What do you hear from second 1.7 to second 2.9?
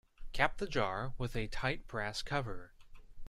brass cover.